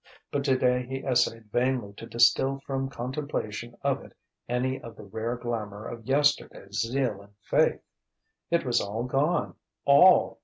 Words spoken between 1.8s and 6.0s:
to distil from contemplation of it any of the rare glamour